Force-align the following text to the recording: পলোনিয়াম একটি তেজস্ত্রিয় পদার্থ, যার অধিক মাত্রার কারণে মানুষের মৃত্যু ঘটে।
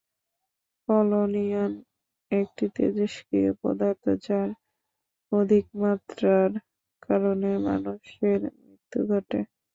পলোনিয়াম 0.89 1.73
একটি 2.31 2.65
তেজস্ত্রিয় 2.75 3.49
পদার্থ, 3.61 4.03
যার 4.25 4.49
অধিক 5.31 5.65
মাত্রার 5.81 6.49
কারণে 7.03 7.51
মানুষের 7.67 8.39
মৃত্যু 8.59 8.99
ঘটে। 9.09 9.39